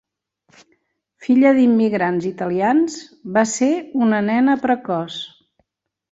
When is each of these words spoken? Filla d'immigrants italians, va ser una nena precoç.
Filla 1.25 1.49
d'immigrants 1.57 2.23
italians, 2.29 2.95
va 3.35 3.43
ser 3.51 3.69
una 4.07 4.23
nena 4.31 4.57
precoç. 4.65 5.19